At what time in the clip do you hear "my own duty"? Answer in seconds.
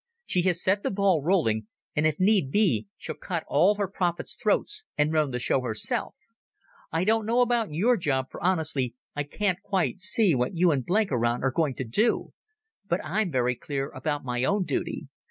14.25-15.07